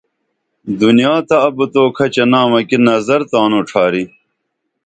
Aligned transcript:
دنیا 0.79 1.13
تہ 1.27 1.35
اُبتو 1.47 1.83
کھچہ 1.95 2.25
نامہ 2.31 2.59
کی 2.67 2.77
نظر 2.87 3.19
تانوں 3.31 3.63
ڇھاری 3.69 4.03